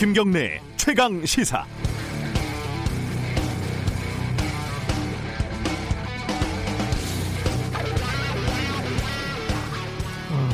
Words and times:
김경래 0.00 0.58
최강 0.78 1.26
시사. 1.26 1.62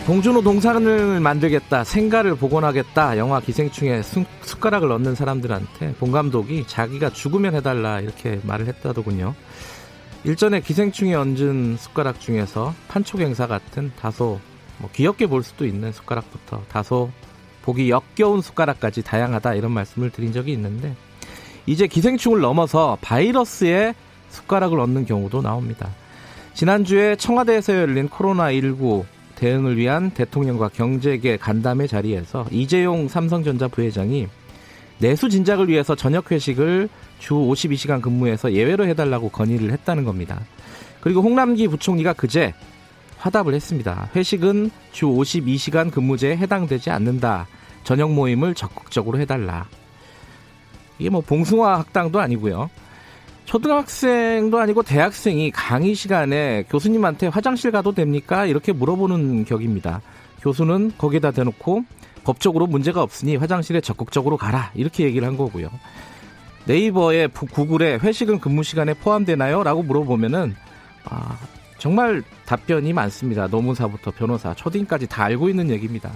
봉준호 0.04 0.42
동산을 0.42 1.20
만들겠다, 1.20 1.84
생가를 1.84 2.34
복원하겠다, 2.34 3.18
영화 3.18 3.38
기생충에 3.38 4.02
숟가락을 4.42 4.88
넣는 4.88 5.14
사람들한테 5.14 5.94
본 5.94 6.10
감독이 6.10 6.66
자기가 6.66 7.10
죽으면 7.10 7.54
해달라 7.54 8.00
이렇게 8.00 8.40
말을 8.42 8.66
했다더군요. 8.66 9.36
일전에 10.24 10.60
기생충에 10.60 11.14
얹은 11.14 11.76
숟가락 11.76 12.18
중에서 12.18 12.74
판촉 12.88 13.20
행사 13.20 13.46
같은 13.46 13.92
다소 13.96 14.40
뭐 14.78 14.90
귀엽게 14.92 15.28
볼 15.28 15.44
수도 15.44 15.66
있는 15.66 15.92
숟가락부터 15.92 16.64
다소 16.68 17.12
보기 17.66 17.90
역겨운 17.90 18.42
숟가락까지 18.42 19.02
다양하다 19.02 19.54
이런 19.54 19.72
말씀을 19.72 20.10
드린 20.10 20.32
적이 20.32 20.52
있는데 20.52 20.94
이제 21.66 21.88
기생충을 21.88 22.40
넘어서 22.40 22.96
바이러스에 23.00 23.92
숟가락을 24.30 24.78
얹는 24.78 25.04
경우도 25.04 25.42
나옵니다. 25.42 25.90
지난주에 26.54 27.16
청와대에서 27.16 27.74
열린 27.74 28.08
코로나19 28.08 29.04
대응을 29.34 29.76
위한 29.76 30.12
대통령과 30.12 30.68
경제계 30.68 31.36
간담회 31.38 31.88
자리에서 31.88 32.46
이재용 32.52 33.08
삼성전자 33.08 33.66
부회장이 33.66 34.28
내수 34.98 35.28
진작을 35.28 35.68
위해서 35.68 35.96
저녁 35.96 36.30
회식을 36.30 36.88
주 37.18 37.34
52시간 37.34 38.00
근무해서 38.00 38.52
예외로 38.52 38.86
해달라고 38.86 39.30
건의를 39.30 39.72
했다는 39.72 40.04
겁니다. 40.04 40.40
그리고 41.00 41.20
홍남기 41.20 41.66
부총리가 41.66 42.12
그제 42.12 42.54
화답을 43.18 43.54
했습니다. 43.54 44.08
회식은 44.14 44.70
주 44.92 45.06
52시간 45.06 45.90
근무제에 45.90 46.36
해당되지 46.36 46.90
않는다. 46.90 47.48
저녁 47.86 48.12
모임을 48.12 48.54
적극적으로 48.54 49.20
해달라. 49.20 49.68
이게 50.98 51.08
뭐 51.08 51.20
봉숭아 51.20 51.78
학당도 51.78 52.18
아니고요. 52.18 52.68
초등학생도 53.44 54.58
아니고 54.58 54.82
대학생이 54.82 55.52
강의 55.52 55.94
시간에 55.94 56.64
교수님한테 56.68 57.28
화장실 57.28 57.70
가도 57.70 57.92
됩니까? 57.92 58.44
이렇게 58.44 58.72
물어보는 58.72 59.44
격입니다. 59.44 60.02
교수는 60.40 60.94
거기다 60.98 61.30
대놓고 61.30 61.84
법적으로 62.24 62.66
문제가 62.66 63.02
없으니 63.02 63.36
화장실에 63.36 63.80
적극적으로 63.80 64.36
가라. 64.36 64.72
이렇게 64.74 65.04
얘기를 65.04 65.28
한 65.28 65.36
거고요. 65.36 65.70
네이버에 66.64 67.28
구글에 67.28 67.98
회식은 68.02 68.40
근무 68.40 68.64
시간에 68.64 68.94
포함되나요? 68.94 69.62
라고 69.62 69.84
물어보면은 69.84 70.56
아, 71.04 71.38
정말 71.78 72.24
답변이 72.46 72.92
많습니다. 72.92 73.46
노무사부터 73.46 74.10
변호사, 74.10 74.54
초딩까지 74.54 75.06
다 75.06 75.22
알고 75.22 75.48
있는 75.48 75.70
얘기입니다. 75.70 76.10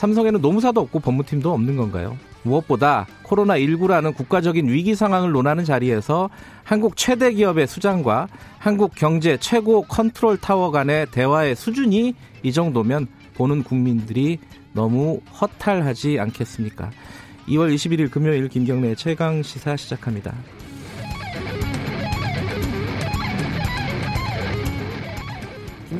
삼성에는 0.00 0.40
노무사도 0.40 0.80
없고 0.80 1.00
법무팀도 1.00 1.52
없는 1.52 1.76
건가요? 1.76 2.16
무엇보다 2.42 3.06
코로나19라는 3.24 4.14
국가적인 4.14 4.66
위기 4.66 4.94
상황을 4.94 5.30
논하는 5.30 5.62
자리에서 5.62 6.30
한국 6.64 6.96
최대 6.96 7.30
기업의 7.34 7.66
수장과 7.66 8.28
한국 8.58 8.94
경제 8.94 9.36
최고 9.36 9.82
컨트롤 9.82 10.38
타워 10.38 10.70
간의 10.70 11.08
대화의 11.10 11.54
수준이 11.54 12.14
이 12.42 12.52
정도면 12.52 13.08
보는 13.34 13.62
국민들이 13.62 14.38
너무 14.72 15.20
허탈하지 15.38 16.18
않겠습니까? 16.18 16.90
2월 17.48 17.74
21일 17.74 18.10
금요일 18.10 18.48
김경래 18.48 18.94
최강 18.94 19.42
시사 19.42 19.76
시작합니다. 19.76 20.32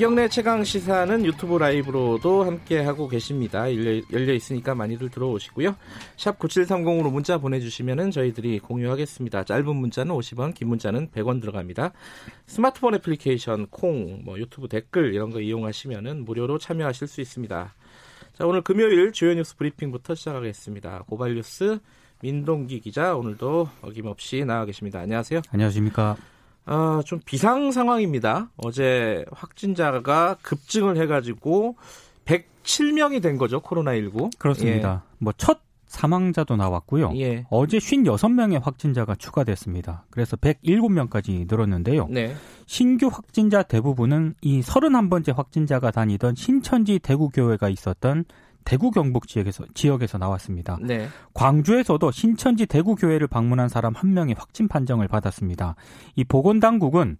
김경래 0.00 0.30
최강 0.30 0.64
시사는 0.64 1.26
유튜브 1.26 1.58
라이브로도 1.58 2.44
함께 2.44 2.80
하고 2.80 3.06
계십니다. 3.06 3.70
열려, 3.70 4.00
열려 4.10 4.32
있으니까 4.32 4.74
많이들 4.74 5.10
들어오시고요. 5.10 5.76
샵 6.16 6.38
9730으로 6.38 7.12
문자 7.12 7.36
보내주시면 7.36 8.10
저희들이 8.10 8.60
공유하겠습니다. 8.60 9.44
짧은 9.44 9.76
문자는 9.76 10.14
50원, 10.14 10.54
긴 10.54 10.68
문자는 10.68 11.10
100원 11.10 11.42
들어갑니다. 11.42 11.92
스마트폰 12.46 12.94
애플리케이션, 12.94 13.66
콩, 13.66 14.22
뭐 14.24 14.38
유튜브 14.38 14.68
댓글 14.68 15.12
이런 15.12 15.28
거 15.28 15.42
이용하시면 15.42 16.24
무료로 16.24 16.56
참여하실 16.56 17.06
수 17.06 17.20
있습니다. 17.20 17.74
자, 18.32 18.46
오늘 18.46 18.62
금요일 18.62 19.12
주요 19.12 19.34
뉴스 19.34 19.54
브리핑부터 19.58 20.14
시작하겠습니다. 20.14 21.04
고발 21.08 21.34
뉴스 21.34 21.78
민동기 22.22 22.80
기자 22.80 23.14
오늘도 23.14 23.68
어김없이 23.82 24.46
나와 24.46 24.64
계십니다. 24.64 25.00
안녕하세요. 25.00 25.42
안녕하십니까. 25.50 26.16
아, 26.70 27.02
좀 27.04 27.20
비상 27.24 27.72
상황입니다. 27.72 28.50
어제 28.56 29.24
확진자가 29.32 30.36
급증을 30.42 30.96
해가지고 30.98 31.76
107명이 32.24 33.20
된 33.20 33.38
거죠, 33.38 33.60
코로나19. 33.60 34.38
그렇습니다. 34.38 35.02
예. 35.04 35.14
뭐첫 35.18 35.60
사망자도 35.86 36.54
나왔고요. 36.54 37.12
예. 37.16 37.44
어제 37.50 37.78
56명의 37.78 38.62
확진자가 38.62 39.16
추가됐습니다. 39.16 40.04
그래서 40.10 40.36
107명까지 40.36 41.48
늘었는데요. 41.50 42.06
네. 42.08 42.36
신규 42.66 43.08
확진자 43.08 43.64
대부분은 43.64 44.34
이 44.40 44.60
31번째 44.60 45.34
확진자가 45.34 45.90
다니던 45.90 46.36
신천지 46.36 47.00
대구교회가 47.00 47.68
있었던 47.68 48.24
대구 48.64 48.90
경북 48.90 49.26
지역에서 49.26 49.64
지역에서 49.74 50.18
나왔습니다. 50.18 50.78
네. 50.80 51.08
광주에서도 51.34 52.10
신천지 52.10 52.66
대구 52.66 52.94
교회를 52.94 53.26
방문한 53.26 53.68
사람 53.68 53.94
한 53.94 54.14
명이 54.14 54.34
확진 54.36 54.68
판정을 54.68 55.08
받았습니다. 55.08 55.74
이 56.16 56.24
보건 56.24 56.60
당국은 56.60 57.16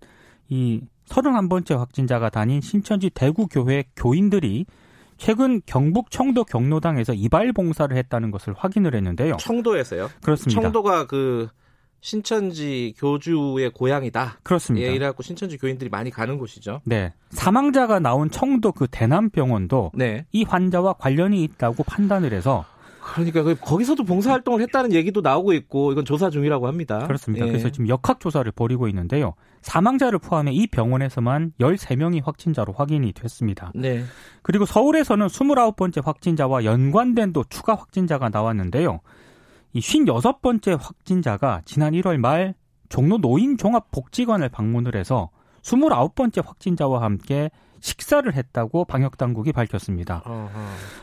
이 0.49 0.83
31번째 1.06 1.77
확진자가 1.77 2.31
다닌 2.31 2.61
신천지 2.61 3.11
대구 3.11 3.47
교회 3.47 3.84
교인들이 3.97 4.67
최근 5.17 5.61
경북 5.67 6.11
청도 6.11 6.45
경로당에서 6.45 7.12
이발 7.12 7.53
봉사를 7.53 7.95
했다는 7.95 8.31
것을 8.31 8.55
확인을 8.57 8.95
했는데요. 8.95 9.37
청도에서요? 9.37 10.09
그렇습니다. 10.22 10.62
청도가 10.62 11.07
그 11.07 11.49
신천지 12.00 12.94
교주의 12.99 13.71
고향이다. 13.71 14.38
그렇습니다. 14.43 14.87
예, 14.87 14.94
이래갖고 14.94 15.22
신천지 15.22 15.59
교인들이 15.59 15.91
많이 15.91 16.11
가는 16.11 16.38
곳이죠. 16.38 16.81
네. 16.84 17.12
사망자가 17.31 17.99
나온 18.00 18.31
청도 18.31 18.72
그 18.72 18.87
대남병원도 18.91 19.93
네. 19.94 20.27
이 20.33 20.44
환자와 20.44 20.94
관련이 20.94 21.43
있다고 21.44 21.84
판단을 21.84 22.33
해서 22.33 22.65
그러니까 23.00 23.43
그 23.43 23.55
거기서도 23.55 24.05
봉사활동을 24.05 24.60
했다는 24.62 24.93
얘기도 24.93 25.21
나오고 25.21 25.53
있고 25.55 25.93
이건 25.93 26.05
조사 26.05 26.31
중이라고 26.31 26.66
합니다. 26.66 27.06
그렇습니다. 27.06 27.47
예. 27.47 27.50
그래서 27.50 27.71
지금 27.71 27.89
역학 27.89 28.21
조사를 28.21 28.50
벌이고 28.53 28.89
있는데요. 28.89 29.34
사망자를 29.62 30.19
포함해 30.19 30.53
이 30.53 30.66
병원에서만 30.66 31.53
13명이 31.60 32.25
확진자로 32.25 32.72
확인이 32.72 33.12
됐습니다. 33.12 33.72
네. 33.75 34.05
그리고 34.43 34.65
서울에서는 34.65 35.27
29번째 35.27 36.05
확진자와 36.05 36.65
연관된 36.65 37.33
또 37.33 37.44
추가 37.49 37.75
확진자가 37.75 38.28
나왔는데요. 38.28 39.00
이 39.73 39.81
56번째 39.81 40.79
확진자가 40.81 41.63
지난 41.65 41.93
1월 41.93 42.19
말 42.19 42.55
종로 42.89 43.19
노인종합복지관을 43.19 44.49
방문을 44.49 44.97
해서 44.97 45.31
29번째 45.63 46.45
확진자와 46.45 47.03
함께 47.03 47.51
식사를 47.81 48.33
했다고 48.33 48.85
방역 48.85 49.19
당국이 49.19 49.53
밝혔습니다. 49.53 50.23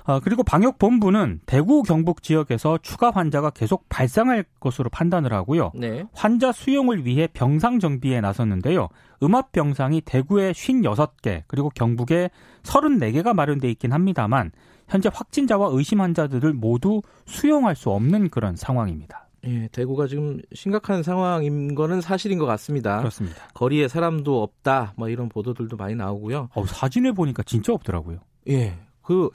어, 0.06 0.20
그리고 0.24 0.44
방역 0.44 0.78
본부는 0.78 1.42
대구 1.46 1.84
경북 1.84 2.24
지역에서 2.24 2.80
추가 2.82 3.12
환자가 3.12 3.50
계속 3.50 3.88
발생할 3.90 4.46
것으로 4.60 4.90
판단을 4.90 5.34
하고요. 5.34 5.72
네. 5.76 6.06
환자 6.14 6.52
수용을 6.52 7.06
위해 7.06 7.28
병상 7.32 7.80
정비에 7.80 8.22
나섰는데요. 8.22 8.90
음압 9.24 9.52
병상이 9.52 10.02
대구에 10.02 10.52
56개 10.52 11.44
그리고 11.48 11.70
경북에 11.70 12.30
34개가 12.64 13.34
마련돼 13.34 13.70
있긴 13.72 13.94
합니다만 13.94 14.52
현재 14.88 15.10
확진자와 15.14 15.70
의심 15.72 16.02
환자들을 16.02 16.54
모두 16.54 17.02
수용할 17.26 17.76
수 17.76 17.90
없는 17.90 18.30
그런 18.30 18.56
상황입니다. 18.56 19.27
예, 19.46 19.70
대구가 19.72 20.08
지금 20.08 20.40
심각한 20.53 21.03
상황인 21.03 21.75
거는 21.75 22.02
사실인 22.02 22.38
것 22.40 22.46
같습니다. 22.46 23.00
그렇습니다. 23.00 23.48
거리에 23.53 23.88
사람도 23.88 24.42
없다, 24.42 24.94
뭐 24.98 25.10
이런 25.10 25.30
보도들도 25.30 25.78
많이 25.78 25.95
나오고요. 25.95 26.50
어, 26.54 26.66
사진을 26.66 27.13
보니까 27.13 27.44
진짜 27.44 27.74
없더라고요. 27.74 28.19
예, 28.50 28.78
그 29.01 29.30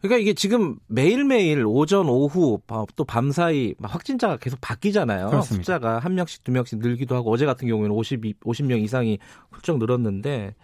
그러니까 0.00 0.18
이게 0.20 0.34
지금 0.34 0.76
매일매일 0.86 1.64
오전, 1.66 2.08
오후, 2.10 2.60
또 2.94 3.04
밤사이 3.04 3.74
확진자가 3.80 4.36
계속 4.36 4.60
바뀌잖아요. 4.60 5.28
그렇습니다. 5.30 5.62
숫자가 5.64 5.98
한 5.98 6.14
명씩, 6.14 6.44
두 6.44 6.52
명씩 6.52 6.78
늘기도 6.80 7.14
하고 7.14 7.30
어제 7.32 7.46
같은 7.46 7.66
경우에는 7.68 7.90
50, 7.94 8.20
50명 8.40 8.82
이상이 8.82 9.18
훌쩍 9.50 9.78
늘었는데 9.78 10.54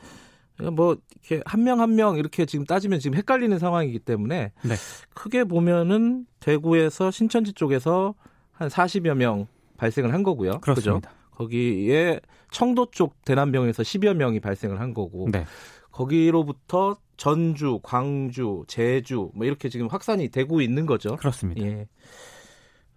그러니까 0.58 0.82
뭐 0.82 0.96
이렇게 1.22 1.42
한명 1.46 1.80
한 1.80 1.94
명 1.94 2.18
이렇게 2.18 2.44
지금 2.44 2.66
따지면 2.66 3.00
지금 3.00 3.16
헷갈리는 3.16 3.58
상황이기 3.58 4.00
때문에 4.00 4.52
네. 4.62 4.74
크게 5.14 5.44
보면은 5.44 6.26
대구에서 6.40 7.10
신천지 7.10 7.54
쪽에서 7.54 8.14
한 8.60 8.68
40여 8.68 9.14
명 9.14 9.46
발생을 9.78 10.12
한 10.12 10.22
거고요. 10.22 10.60
그렇습니다. 10.60 11.08
그죠? 11.08 11.20
거기에 11.30 12.20
청도 12.50 12.90
쪽 12.90 13.24
대남병에서 13.24 13.82
10여 13.82 14.14
명이 14.14 14.40
발생을 14.40 14.80
한 14.80 14.92
거고. 14.92 15.28
네. 15.32 15.46
거기로부터 15.90 16.98
전주, 17.16 17.80
광주, 17.82 18.64
제주 18.68 19.30
뭐 19.34 19.46
이렇게 19.46 19.70
지금 19.70 19.88
확산이 19.88 20.28
되고 20.28 20.60
있는 20.60 20.84
거죠. 20.84 21.16
그렇습니다. 21.16 21.62
예. 21.62 21.88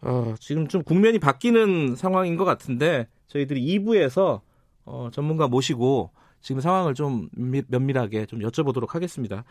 어, 0.01 0.35
지금 0.37 0.67
좀 0.67 0.83
국면이 0.83 1.17
바뀌는 1.17 1.95
상황인 1.95 2.35
것 2.35 2.43
같은데 2.43 3.07
저희들이 3.27 3.79
2부에서 3.79 4.41
어, 4.83 5.09
전문가 5.13 5.47
모시고 5.47 6.11
지금 6.41 6.59
상황을 6.59 6.93
좀 6.93 7.29
면밀하게 7.69 8.25
좀 8.25 8.39
여쭤보도록 8.39 8.89
하겠습니다. 8.89 9.45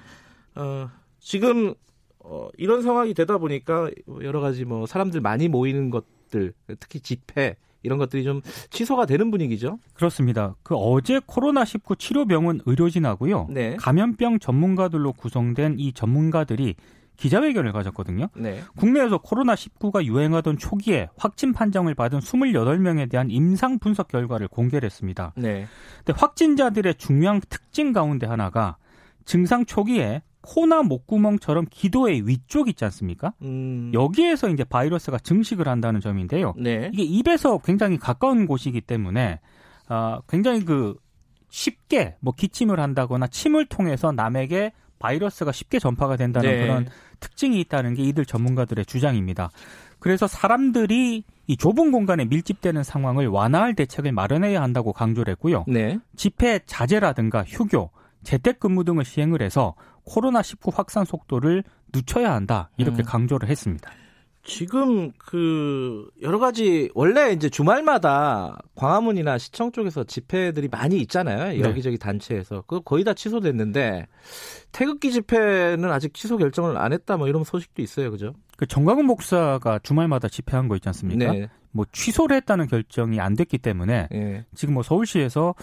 어, 0.56 0.90
지금 1.20 1.74
어, 2.24 2.48
이런 2.56 2.82
상황이 2.82 3.14
되다 3.14 3.38
보니까 3.38 3.90
여러 4.22 4.40
가지 4.40 4.64
뭐 4.64 4.86
사람들 4.86 5.20
많이 5.20 5.48
모이는 5.48 5.90
것들 5.90 6.52
특히 6.80 7.00
집회 7.00 7.56
이런 7.82 7.98
것들이 7.98 8.24
좀 8.24 8.40
취소가 8.70 9.06
되는 9.06 9.30
분위기죠. 9.30 9.78
그렇습니다. 9.94 10.54
그 10.62 10.76
어제 10.76 11.18
코로나19 11.18 11.98
치료병원 11.98 12.60
의료진하고요. 12.64 13.48
네. 13.50 13.76
감염병 13.76 14.38
전문가들로 14.38 15.12
구성된 15.14 15.76
이 15.78 15.92
전문가들이 15.92 16.76
기자회견을 17.16 17.72
가졌거든요. 17.72 18.28
네. 18.34 18.62
국내에서 18.76 19.18
코로나19가 19.18 20.04
유행하던 20.04 20.58
초기에 20.58 21.08
확진 21.16 21.52
판정을 21.52 21.94
받은 21.94 22.20
28명에 22.20 23.10
대한 23.10 23.30
임상 23.30 23.78
분석 23.78 24.08
결과를 24.08 24.48
공개를 24.48 24.86
했습니다. 24.86 25.32
네. 25.36 25.66
근데 26.04 26.18
확진자들의 26.18 26.94
중요한 26.96 27.40
특징 27.48 27.92
가운데 27.92 28.26
하나가 28.26 28.76
증상 29.24 29.64
초기에 29.64 30.22
코나 30.42 30.82
목구멍처럼 30.82 31.66
기도의 31.70 32.26
위쪽 32.26 32.68
있지 32.68 32.84
않습니까? 32.84 33.32
음. 33.42 33.90
여기에서 33.94 34.48
이제 34.50 34.64
바이러스가 34.64 35.18
증식을 35.18 35.68
한다는 35.68 36.00
점인데요. 36.00 36.54
네. 36.58 36.90
이게 36.92 37.02
입에서 37.02 37.58
굉장히 37.58 37.96
가까운 37.98 38.46
곳이기 38.46 38.80
때문에 38.82 39.40
어, 39.88 40.20
굉장히 40.28 40.64
그 40.64 40.96
쉽게 41.48 42.16
뭐 42.20 42.34
기침을 42.36 42.80
한다거나 42.80 43.26
침을 43.26 43.66
통해서 43.66 44.10
남에게 44.10 44.72
바이러스가 44.98 45.52
쉽게 45.52 45.78
전파가 45.78 46.16
된다는 46.16 46.50
네. 46.50 46.60
그런 46.60 46.88
특징이 47.20 47.60
있다는 47.60 47.94
게 47.94 48.02
이들 48.04 48.24
전문가들의 48.24 48.86
주장입니다. 48.86 49.50
그래서 49.98 50.26
사람들이 50.26 51.24
이 51.46 51.56
좁은 51.56 51.92
공간에 51.92 52.24
밀집되는 52.24 52.82
상황을 52.82 53.26
완화할 53.28 53.74
대책을 53.74 54.12
마련해야 54.12 54.62
한다고 54.62 54.92
강조를 54.92 55.32
했고요. 55.32 55.64
네. 55.68 55.98
집회 56.16 56.60
자제라든가 56.66 57.44
휴교, 57.44 57.90
재택근무 58.24 58.84
등을 58.84 59.04
시행을 59.04 59.42
해서 59.42 59.74
코로나19 60.06 60.74
확산 60.74 61.04
속도를 61.04 61.64
늦춰야 61.94 62.32
한다 62.32 62.70
이렇게 62.76 63.02
음. 63.02 63.04
강조를 63.04 63.48
했습니다. 63.48 63.90
지금 64.44 65.12
그 65.18 66.10
여러 66.20 66.40
가지 66.40 66.90
원래 66.94 67.30
이제 67.30 67.48
주말마다 67.48 68.58
광화문이나 68.74 69.38
시청 69.38 69.70
쪽에서 69.70 70.02
집회들이 70.02 70.68
많이 70.68 70.98
있잖아요. 71.02 71.52
네. 71.52 71.60
여기저기 71.60 71.96
단체에서 71.96 72.64
그 72.66 72.80
거의 72.80 73.04
다 73.04 73.14
취소됐는데 73.14 74.08
태극기 74.72 75.12
집회는 75.12 75.90
아직 75.92 76.12
취소 76.12 76.38
결정을 76.38 76.76
안 76.76 76.92
했다 76.92 77.16
뭐 77.16 77.28
이런 77.28 77.44
소식도 77.44 77.82
있어요. 77.82 78.10
그죠? 78.10 78.34
그 78.56 78.66
정광훈 78.66 79.06
목사가 79.06 79.78
주말마다 79.80 80.28
집회한 80.28 80.66
거 80.66 80.74
있지 80.74 80.88
않습니까? 80.88 81.32
네. 81.32 81.48
뭐 81.72 81.84
취소를 81.90 82.36
했다는 82.36 82.66
결정이 82.68 83.20
안 83.20 83.34
됐기 83.34 83.58
때문에 83.58 84.08
네. 84.10 84.44
지금 84.54 84.74
뭐 84.74 84.82
서울시에서 84.82 85.54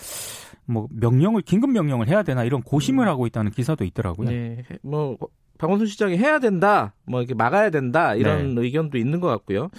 뭐 0.65 0.87
명령을 0.91 1.41
긴급 1.41 1.69
명령을 1.71 2.07
해야 2.07 2.23
되나 2.23 2.43
이런 2.43 2.61
고심을 2.61 3.05
음. 3.05 3.09
하고 3.09 3.25
있다는 3.27 3.51
기사도 3.51 3.83
있더라고요. 3.85 4.29
네. 4.29 4.63
뭐 4.81 5.17
박원순 5.57 5.87
시장이 5.87 6.17
해야 6.17 6.39
된다, 6.39 6.93
뭐 7.05 7.21
이렇게 7.21 7.33
막아야 7.33 7.69
된다 7.69 8.15
이런 8.15 8.55
네. 8.55 8.61
의견도 8.61 8.97
있는 8.97 9.19
것 9.19 9.27
같고요. 9.27 9.69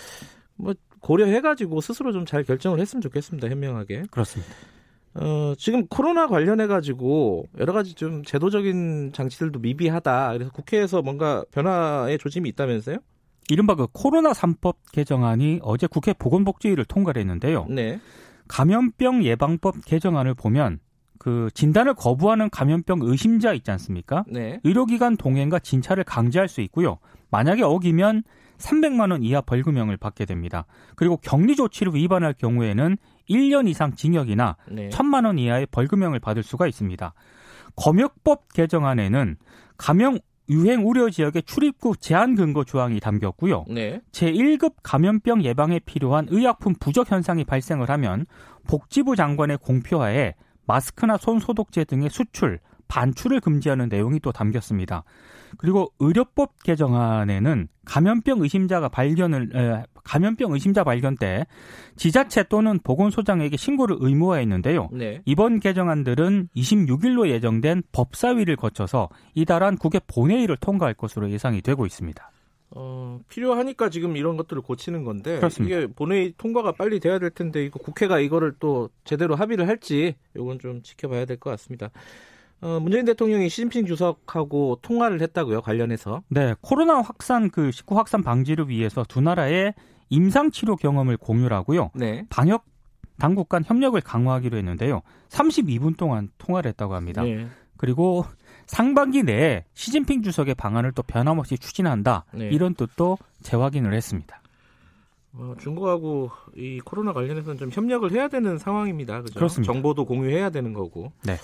뭐 0.57 0.75
고려해가지고 1.01 1.81
스스로 1.81 2.13
좀 2.13 2.27
잘 2.27 2.45
결정을 2.45 2.81
했으면 2.81 3.01
좋겠습니다. 3.01 3.49
현명하게. 3.49 4.05
그렇습니다. 4.11 4.53
어, 5.15 5.55
지금 5.59 5.87
코로나 5.89 6.29
관련해가지고 6.29 7.47
여러 7.59 7.73
가지 7.73 7.95
좀 7.95 8.23
제도적인 8.23 9.13
장치들도 9.13 9.59
미비하다. 9.59 10.33
그래서 10.35 10.53
국회에서 10.53 11.03
뭔가 11.03 11.45
변화의 11.51 12.19
조짐이 12.19 12.49
있다면서요? 12.51 12.99
이른바 13.53 13.75
그 13.75 13.87
코로나 13.93 14.33
3법 14.33 14.77
개정안이 14.93 15.61
어제 15.63 15.87
국회 15.87 16.13
보건복지위를 16.13 16.85
통과를 16.85 17.21
했는데요. 17.21 17.67
네. 17.69 18.01
감염병 18.49 19.25
예방법 19.25 19.85
개정안을 19.85 20.35
보면 20.35 20.81
그 21.19 21.51
진단을 21.55 21.95
거부하는 21.95 22.49
감염병 22.51 23.01
의심자 23.03 23.53
있지 23.53 23.71
않습니까? 23.73 24.25
네. 24.27 24.59
의료기관 24.65 25.17
동행과 25.17 25.59
진찰을 25.59 26.05
강제할 26.05 26.49
수 26.49 26.61
있고요. 26.63 26.99
만약에 27.31 27.63
어기면 27.63 28.23
300만 28.59 29.11
원 29.11 29.23
이하 29.23 29.41
벌금형을 29.41 29.97
받게 29.97 30.25
됩니다. 30.25 30.67
그리고 30.97 31.17
격리 31.17 31.57
조치를 31.57 31.95
위반할 31.95 32.35
경우에는 32.35 32.97
1년 33.29 33.69
이상 33.69 33.95
징역이나 33.95 34.57
네. 34.71 34.89
1천만 34.89 35.27
원 35.27 35.39
이하의 35.39 35.67
벌금형을 35.71 36.21
받을 36.21 36.43
수가 36.43 36.67
있습니다. 36.67 37.13
검역법 37.77 38.53
개정안에는 38.53 39.37
감염 39.77 40.19
유행 40.51 40.85
우려 40.87 41.09
지역의 41.09 41.45
출입국 41.45 42.01
제한 42.01 42.35
근거 42.35 42.65
조항이 42.65 42.99
담겼고요. 42.99 43.67
네. 43.69 44.01
제1급 44.11 44.75
감염병 44.83 45.45
예방에 45.45 45.79
필요한 45.79 46.27
의약품 46.29 46.75
부족 46.75 47.11
현상이 47.11 47.45
발생을 47.45 47.89
하면 47.89 48.27
복지부 48.67 49.15
장관의 49.15 49.59
공표하에 49.59 50.35
마스크나 50.67 51.17
손 51.17 51.39
소독제 51.39 51.85
등의 51.85 52.11
수출, 52.11 52.59
반출을 52.89 53.41
금지하는 53.41 53.89
내용이 53.89 54.19
또 54.19 54.33
담겼습니다. 54.33 55.05
그리고 55.59 55.93
의료법 55.99 56.63
개정안에는 56.63 57.69
감염병 57.85 58.43
의심자가 58.43 58.89
발견을 58.89 59.51
에, 59.55 59.83
감염병 60.05 60.53
의심자 60.53 60.85
발견 60.85 61.17
때 61.17 61.47
지자체 61.97 62.45
또는 62.45 62.79
보건소장에게 62.83 63.57
신고를 63.57 63.97
의무화했는데요. 64.01 64.89
네. 64.93 65.21
이번 65.25 65.61
개정안들은 65.61 66.49
26일로 66.57 67.29
예정된 67.29 67.83
법사위를 67.93 68.57
거쳐서 68.57 69.09
이달한 69.35 69.77
국회 69.77 69.99
본회의를 70.07 70.57
통과할 70.59 70.95
것으로 70.95 71.31
예상이 71.31 71.63
되고 71.63 71.85
있습니다. 71.87 72.31
어, 72.73 73.19
필요하니까 73.29 73.91
지금 73.91 74.17
이런 74.17 74.37
것들을 74.37 74.63
고치는 74.63 75.03
건데 75.03 75.37
그렇습니다. 75.39 75.77
이게 75.77 75.87
본회의 75.89 76.33
통과가 76.39 76.73
빨리 76.73 77.01
돼야 77.01 77.19
될 77.19 77.31
텐데 77.31 77.65
이거 77.65 77.81
국회가 77.81 78.21
이거를 78.21 78.55
또 78.61 78.89
제대로 79.03 79.35
합의를 79.35 79.67
할지 79.67 80.15
이건 80.37 80.61
좀 80.61 80.81
지켜봐야 80.83 81.25
될 81.25 81.37
것 81.37 81.51
같습니다. 81.51 81.91
어, 82.63 82.79
문재인 82.81 83.05
대통령이 83.05 83.49
시진핑 83.49 83.87
주석하고 83.87 84.81
통화를 84.83 85.21
했다고요 85.23 85.63
관련해서? 85.63 86.23
네, 86.29 86.55
코로나 86.61 87.01
확산 87.01 87.51
그19 87.51 87.95
확산 87.95 88.23
방지를 88.23 88.69
위해서 88.69 89.05
두 89.09 89.21
나라의 89.21 89.75
임상 90.11 90.51
치료 90.51 90.77
경험을 90.77 91.17
공유하고요. 91.17 91.91
네. 91.95 92.25
방역 92.29 92.65
당국 93.19 93.49
간 93.49 93.63
협력을 93.65 94.01
강화하기로 94.01 94.57
했는데요. 94.59 95.03
32분 95.29 95.97
동안 95.97 96.31
통화를 96.39 96.71
했다고 96.71 96.95
합니다. 96.95 97.23
네. 97.23 97.47
그리고 97.77 98.25
상반기 98.67 99.23
내에 99.23 99.65
시진핑 99.75 100.23
주석의 100.23 100.55
방안을 100.55 100.93
또 100.93 101.03
변함없이 101.03 101.59
추진한다. 101.59 102.25
네. 102.33 102.49
이런 102.49 102.75
뜻도 102.75 103.19
재확인을 103.43 103.95
했습니다. 103.95 104.41
어, 105.33 105.55
중국하고 105.59 106.31
이 106.57 106.81
코로나 106.85 107.13
관련해서는 107.13 107.59
좀 107.59 107.71
협력을 107.71 108.11
해야 108.11 108.29
되는 108.29 108.59
상황입니다. 108.59 109.23
그죠? 109.23 109.35
그렇습니다. 109.35 109.73
정보도 109.73 110.05
공유해야 110.05 110.51
되는 110.51 110.73
거고. 110.73 111.13
네. 111.25 111.37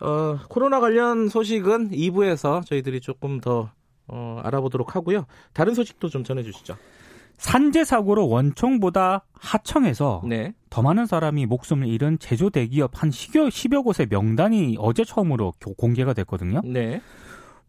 어, 0.00 0.38
코로나 0.48 0.80
관련 0.80 1.28
소식은 1.28 1.90
2부에서 1.90 2.64
저희들이 2.64 3.00
조금 3.00 3.40
더 3.40 3.70
어, 4.08 4.40
알아보도록 4.42 4.96
하고요. 4.96 5.26
다른 5.52 5.74
소식도 5.74 6.08
좀 6.08 6.24
전해주시죠. 6.24 6.76
산재 7.36 7.84
사고로 7.84 8.28
원청보다 8.28 9.24
하청에서 9.32 10.22
네. 10.26 10.52
더 10.68 10.82
많은 10.82 11.06
사람이 11.06 11.46
목숨을 11.46 11.88
잃은 11.88 12.18
제조 12.18 12.50
대기업 12.50 13.02
한 13.02 13.08
10여, 13.08 13.48
10여 13.48 13.82
곳의 13.82 14.08
명단이 14.10 14.76
어제 14.78 15.04
처음으로 15.04 15.54
공개가 15.78 16.12
됐거든요. 16.12 16.60
네. 16.64 17.00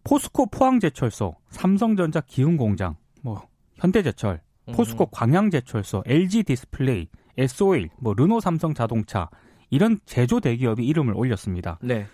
포스코 0.03 0.47
포항제철소, 0.47 1.35
삼성전자 1.49 2.19
기흥공장, 2.21 2.95
뭐 3.21 3.47
현대제철, 3.75 4.41
포스코 4.73 5.05
광양제철소, 5.07 6.03
LG 6.05 6.43
디스플레이, 6.43 7.07
SO일, 7.37 7.89
뭐 7.97 8.13
르노 8.13 8.39
삼성 8.39 8.73
자동차 8.73 9.29
이런 9.69 9.99
제조 10.05 10.39
대기업이 10.39 10.85
이름을 10.85 11.13
올렸습니다. 11.15 11.79
네. 11.81 12.07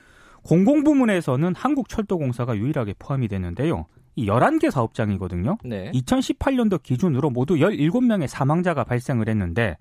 공공부문에서는 0.48 1.54
한국철도공사가 1.56 2.56
유일하게 2.56 2.96
포함이 2.98 3.28
되는데요. 3.28 3.86
이 4.16 4.28
11개 4.28 4.72
사업장이거든요. 4.72 5.58
네. 5.64 5.92
2018년도 5.92 6.82
기준으로 6.82 7.30
모두 7.30 7.56
17명의 7.56 8.28
사망자가 8.28 8.86
발생을 8.86 9.28
했는데 9.28 9.78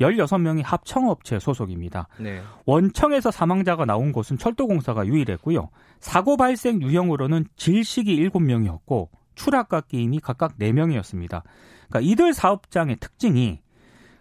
16명이 0.00 0.62
합청업체 0.64 1.38
소속입니다. 1.38 2.08
네. 2.18 2.40
원청에서 2.64 3.30
사망자가 3.30 3.84
나온 3.84 4.12
곳은 4.12 4.38
철도공사가 4.38 5.06
유일했고요. 5.06 5.68
사고 6.00 6.36
발생 6.36 6.82
유형으로는 6.82 7.46
질식이 7.56 8.16
7명이었고 8.28 9.08
추락과 9.34 9.82
끼임이 9.82 10.20
각각 10.20 10.58
4명이었습니다. 10.58 11.42
그러니까 11.88 12.00
이들 12.00 12.32
사업장의 12.32 12.96
특징이 12.96 13.60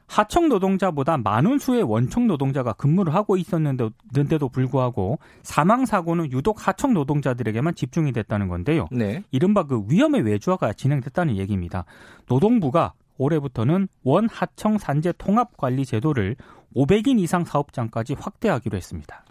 하청 0.08 0.50
노동자보다 0.50 1.18
많은 1.18 1.58
수의 1.58 1.82
원청 1.84 2.28
노동자가 2.28 2.74
근무를 2.74 3.14
하고 3.14 3.38
있었는데도 3.38 4.50
불구하고 4.50 5.20
사망 5.44 5.86
사고는 5.86 6.32
유독 6.32 6.68
하청 6.68 6.94
노동자들에게만 6.94 7.76
집중이 7.76 8.12
됐다는 8.12 8.48
건데요. 8.48 8.88
네. 8.92 9.24
이른바 9.32 9.64
그 9.64 9.84
위험의 9.90 10.22
외주화가 10.22 10.74
진행됐다는 10.74 11.38
얘기입니다. 11.38 11.86
노동부가 12.28 12.94
올해부터는 13.18 13.88
원 14.04 14.30
하청 14.30 14.78
산재 14.78 15.14
통합 15.18 15.58
관리 15.58 15.86
제도를 15.86 16.36
500인 16.76 17.20
이상 17.20 17.44
사업장까지 17.46 18.16
확대하기로 18.20 18.76
했습니다. 18.78 19.24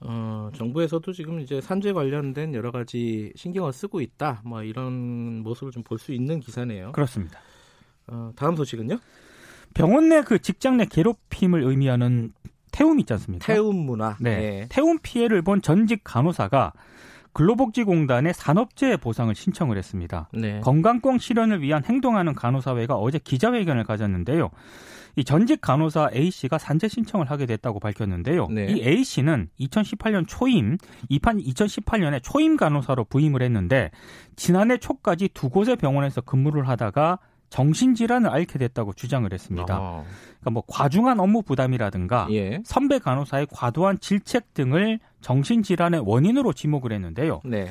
어, 0.00 0.50
정부에서도 0.54 1.12
지금 1.12 1.38
이제 1.40 1.60
산재 1.60 1.92
관련된 1.92 2.54
여러 2.54 2.72
가지 2.72 3.32
신경을 3.36 3.72
쓰고 3.72 4.00
있다. 4.00 4.42
뭐 4.44 4.62
이런 4.64 5.42
모습을 5.42 5.70
좀 5.70 5.84
볼 5.84 5.98
수 5.98 6.12
있는 6.12 6.40
기사네요. 6.40 6.90
그렇습니다. 6.92 7.38
어, 8.08 8.32
다음 8.34 8.56
소식은요? 8.56 8.98
병원 9.74 10.08
내 10.08 10.22
그 10.22 10.38
직장 10.38 10.76
내 10.76 10.84
괴롭힘을 10.84 11.62
의미하는 11.62 12.32
태움 12.70 13.00
있지 13.00 13.12
않습니까? 13.12 13.46
태움 13.46 13.76
문화. 13.86 14.16
네. 14.20 14.36
네. 14.36 14.66
태움 14.68 14.98
피해를 15.02 15.42
본 15.42 15.60
전직 15.62 16.00
간호사가 16.04 16.72
근로복지공단에 17.34 18.32
산업재해 18.32 18.98
보상을 18.98 19.34
신청을 19.34 19.78
했습니다. 19.78 20.28
네. 20.34 20.60
건강권 20.60 21.18
실현을 21.18 21.62
위한 21.62 21.82
행동하는 21.84 22.34
간호사회가 22.34 22.96
어제 22.96 23.18
기자회견을 23.18 23.84
가졌는데요. 23.84 24.50
이 25.16 25.24
전직 25.24 25.60
간호사 25.60 26.10
A 26.14 26.30
씨가 26.30 26.58
산재 26.58 26.88
신청을 26.88 27.30
하게 27.30 27.46
됐다고 27.46 27.80
밝혔는데요. 27.80 28.48
네. 28.48 28.66
이 28.70 28.82
A 28.86 29.04
씨는 29.04 29.48
2018년 29.60 30.24
초임, 30.26 30.78
2018년에 31.10 32.22
초임 32.22 32.56
간호사로 32.56 33.04
부임을 33.04 33.42
했는데 33.42 33.90
지난해 34.36 34.78
초까지 34.78 35.30
두 35.34 35.50
곳의 35.50 35.76
병원에서 35.76 36.20
근무를 36.22 36.68
하다가 36.68 37.18
정신질환을 37.52 38.30
앓게 38.30 38.58
됐다고 38.58 38.94
주장을 38.94 39.30
했습니다. 39.30 39.78
어. 39.78 40.04
그러니까 40.40 40.50
뭐 40.50 40.62
과중한 40.66 41.20
업무 41.20 41.42
부담이라든가 41.42 42.28
예. 42.30 42.62
선배 42.64 42.98
간호사의 42.98 43.48
과도한 43.52 43.98
질책 44.00 44.54
등을 44.54 44.98
정신질환의 45.20 46.00
원인으로 46.06 46.54
지목을 46.54 46.92
했는데요. 46.92 47.42
네. 47.44 47.70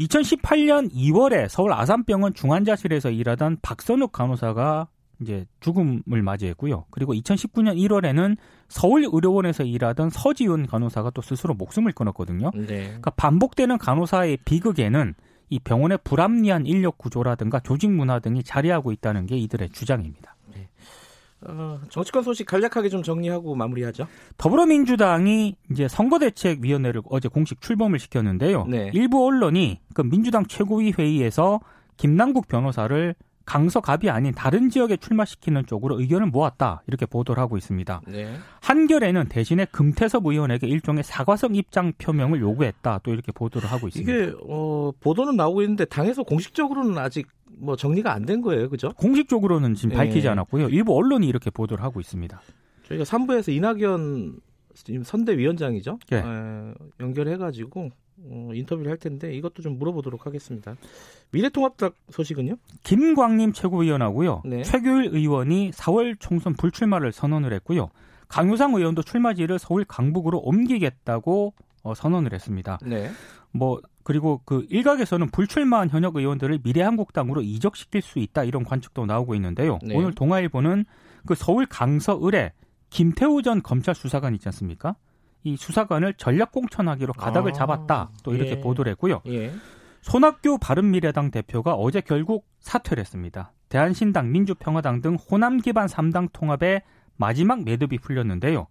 2018년 0.00 0.90
2월에 0.94 1.46
서울 1.48 1.74
아산병원 1.74 2.32
중환자실에서 2.32 3.10
일하던 3.10 3.58
박선욱 3.60 4.12
간호사가 4.12 4.88
이제 5.20 5.44
죽음을 5.60 6.22
맞이했고요. 6.22 6.86
그리고 6.90 7.12
2019년 7.12 7.76
1월에는 7.76 8.36
서울의료원에서 8.68 9.64
일하던 9.64 10.08
서지훈 10.08 10.66
간호사가 10.66 11.10
또 11.10 11.20
스스로 11.20 11.52
목숨을 11.52 11.92
끊었거든요. 11.92 12.50
네. 12.54 12.84
그러니까 12.84 13.10
반복되는 13.10 13.76
간호사의 13.76 14.38
비극에는 14.46 15.14
이 15.50 15.58
병원의 15.58 15.98
불합리한 16.04 16.66
인력 16.66 16.98
구조라든가 16.98 17.60
조직 17.60 17.90
문화 17.90 18.18
등이 18.18 18.42
자리하고 18.42 18.92
있다는 18.92 19.26
게 19.26 19.36
이들의 19.36 19.70
주장입니다. 19.70 20.36
네. 20.54 20.68
어, 21.42 21.80
정치권 21.88 22.22
소식 22.22 22.46
간략하게 22.46 22.88
좀 22.88 23.02
정리하고 23.02 23.54
마무리하죠. 23.54 24.06
더불어민주당이 24.36 25.56
이제 25.70 25.88
선거대책위원회를 25.88 27.02
어제 27.08 27.28
공식 27.28 27.60
출범을 27.60 27.98
시켰는데요. 27.98 28.64
네. 28.66 28.90
일부 28.92 29.26
언론이 29.26 29.80
그 29.94 30.02
민주당 30.02 30.46
최고위 30.46 30.92
회의에서 30.98 31.60
김남국 31.96 32.48
변호사를 32.48 33.14
강서갑이 33.48 34.10
아닌 34.10 34.34
다른 34.34 34.68
지역에 34.68 34.98
출마시키는 34.98 35.64
쪽으로 35.64 35.98
의견을 35.98 36.26
모았다 36.26 36.82
이렇게 36.86 37.06
보도를 37.06 37.42
하고 37.42 37.56
있습니다. 37.56 38.02
네. 38.06 38.34
한겨레는 38.60 39.28
대신에 39.30 39.64
금태섭 39.72 40.26
의원에게 40.26 40.66
일종의 40.66 41.02
사과성 41.02 41.54
입장 41.54 41.94
표명을 41.96 42.40
요구했다 42.42 43.00
또 43.02 43.10
이렇게 43.10 43.32
보도를 43.32 43.70
하고 43.72 43.88
있습니다. 43.88 44.12
이게 44.12 44.32
어, 44.46 44.92
보도는 45.00 45.36
나오고 45.36 45.62
있는데 45.62 45.86
당에서 45.86 46.24
공식적으로는 46.24 46.98
아직 46.98 47.26
뭐 47.50 47.74
정리가 47.74 48.12
안 48.12 48.26
된 48.26 48.42
거예요, 48.42 48.68
그죠? 48.68 48.92
공식적으로는 48.98 49.72
지금 49.74 49.96
밝히지 49.96 50.22
네. 50.22 50.28
않았고요. 50.28 50.68
일부 50.68 50.94
언론이 50.94 51.26
이렇게 51.26 51.48
보도를 51.48 51.82
하고 51.82 52.00
있습니다. 52.00 52.38
저희가 52.86 53.04
3부에서 53.04 53.50
이낙연 53.50 54.40
선대위원장이죠. 55.04 55.98
네. 56.10 56.18
에, 56.18 56.74
연결해가지고 57.00 57.88
어, 58.24 58.50
인터뷰를 58.52 58.90
할 58.90 58.98
텐데 58.98 59.32
이것도 59.34 59.62
좀 59.62 59.78
물어보도록 59.78 60.26
하겠습니다. 60.26 60.76
미래통합당 61.30 61.90
소식은요? 62.10 62.56
김광림 62.84 63.52
최고위원하고요. 63.52 64.42
네. 64.44 64.62
최규일 64.62 65.14
의원이 65.14 65.70
4월 65.72 66.16
총선 66.18 66.54
불출마를 66.54 67.12
선언을 67.12 67.52
했고요. 67.54 67.90
강효상 68.28 68.74
의원도 68.74 69.02
출마지를 69.02 69.58
서울 69.58 69.84
강북으로 69.84 70.38
옮기겠다고 70.38 71.54
어, 71.82 71.94
선언을 71.94 72.32
했습니다. 72.32 72.78
네. 72.84 73.10
뭐 73.50 73.80
그리고 74.02 74.40
그 74.44 74.66
일각에서는 74.70 75.30
불출마한 75.30 75.90
현역 75.90 76.16
의원들을 76.16 76.60
미래한국당으로 76.62 77.42
이적시킬 77.42 78.02
수 78.02 78.18
있다 78.18 78.44
이런 78.44 78.64
관측도 78.64 79.06
나오고 79.06 79.34
있는데요. 79.34 79.78
네. 79.82 79.94
오늘 79.94 80.14
동아일보는 80.14 80.84
그 81.26 81.34
서울 81.34 81.66
강서을에 81.66 82.52
김태우 82.90 83.42
전 83.42 83.62
검찰 83.62 83.94
수사관 83.94 84.34
있지 84.34 84.48
않습니까? 84.48 84.96
이 85.44 85.56
수사관을 85.56 86.14
전략 86.14 86.52
공천하기로 86.52 87.12
가닥을 87.14 87.52
아, 87.52 87.54
잡았다. 87.54 88.10
또 88.22 88.34
이렇게 88.34 88.52
예. 88.52 88.60
보도를 88.60 88.90
했고요. 88.92 89.22
예. 89.26 89.52
손학규 90.02 90.58
바른미래당 90.60 91.30
대표가 91.30 91.74
어제 91.74 92.00
결국 92.00 92.46
사퇴를 92.60 93.00
했습니다. 93.00 93.52
대한신당, 93.68 94.32
민주평화당 94.32 95.02
등 95.02 95.14
호남 95.16 95.58
기반 95.58 95.86
3당 95.86 96.32
통합에 96.32 96.82
마지막 97.16 97.64
매듭이 97.64 97.98
풀렸는데요. 97.98 98.68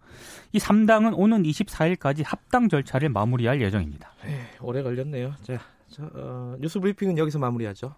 이 0.53 0.57
3당은 0.57 1.13
오는 1.15 1.43
24일까지 1.43 2.23
합당 2.25 2.69
절차를 2.69 3.09
마무리할 3.09 3.61
예정입니다. 3.61 4.13
에이, 4.25 4.31
네, 4.31 4.39
오래 4.61 4.81
걸렸네요. 4.81 5.33
자, 5.43 5.59
저, 5.89 6.09
어, 6.15 6.55
뉴스 6.59 6.79
브리핑은 6.79 7.17
여기서 7.17 7.39
마무리하죠. 7.39 7.93